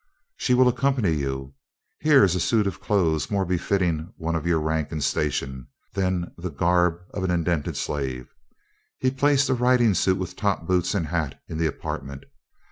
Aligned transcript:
"She 0.35 0.55
will 0.55 0.67
accompany 0.67 1.11
you. 1.11 1.53
Here 1.99 2.23
is 2.23 2.33
a 2.33 2.39
suit 2.39 2.65
of 2.65 2.81
clothes 2.81 3.29
more 3.29 3.45
befitting 3.45 4.11
one 4.17 4.35
of 4.35 4.47
your 4.47 4.59
rank 4.59 4.91
and 4.91 5.03
station, 5.03 5.67
than 5.93 6.31
the 6.39 6.49
garb 6.49 6.95
of 7.13 7.23
an 7.23 7.29
indented 7.29 7.77
slave." 7.77 8.33
He 8.97 9.11
placed 9.11 9.47
a 9.49 9.53
riding 9.53 9.93
suit 9.93 10.17
with 10.17 10.35
top 10.35 10.65
boots 10.65 10.95
and 10.95 11.05
hat 11.09 11.39
in 11.47 11.59
the 11.59 11.67
apartment. 11.67 12.23